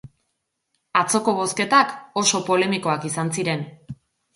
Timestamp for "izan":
3.15-3.35